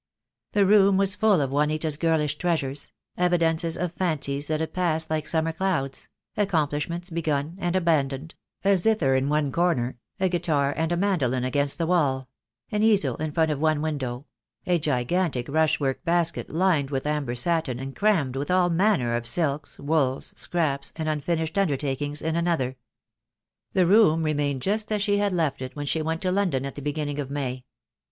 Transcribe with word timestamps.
The 0.53 0.65
room 0.65 0.97
was 0.97 1.13
full 1.13 1.41
of 1.41 1.51
Juanita's 1.51 1.95
girlish 1.95 2.39
treasures— 2.39 2.91
evidences 3.25 3.77
of 3.77 3.91
fancies 3.91 4.47
that 4.47 4.59
had 4.59 4.73
passed 4.73 5.11
like 5.11 5.27
summer 5.27 5.51
clouds— 5.51 6.09
accomplishments 6.35 7.11
begun 7.11 7.55
and 7.59 7.75
abandoned— 7.75 8.33
a 8.65 8.75
zither 8.75 9.13
in 9.13 9.29
one 9.29 9.51
corner— 9.51 9.99
a 10.19 10.27
guitar 10.27 10.73
and 10.75 10.91
a 10.91 10.97
mandolin 10.97 11.43
against 11.43 11.77
the 11.77 11.85
wall— 11.85 12.27
an 12.71 12.81
easel 12.81 13.15
in 13.17 13.31
front 13.31 13.51
of 13.51 13.59
one 13.61 13.79
window— 13.79 14.25
a 14.65 14.79
gigantic 14.79 15.47
rush 15.47 15.79
work 15.79 16.03
basket 16.03 16.49
lined 16.49 16.89
with 16.89 17.05
amber 17.05 17.35
satin 17.35 17.77
and 17.77 17.95
crammed 17.95 18.35
with 18.35 18.49
all 18.49 18.71
manner 18.71 19.15
of 19.15 19.27
silks, 19.27 19.77
wools, 19.77 20.33
scraps, 20.35 20.91
and 20.95 21.09
unfinished 21.09 21.59
undertakings 21.59 22.23
in 22.23 22.35
another. 22.35 22.75
The 23.73 23.85
room 23.85 24.23
re 24.23 24.33
mained 24.33 24.61
just 24.61 24.91
as 24.91 25.03
she 25.03 25.19
had 25.19 25.31
left 25.31 25.61
it 25.61 25.75
when 25.75 25.85
she 25.85 26.01
went 26.01 26.23
to 26.23 26.31
London 26.31 26.65
at 26.65 26.73
the 26.73 26.81
beginning 26.81 27.19
of 27.19 27.29
May. 27.29 27.65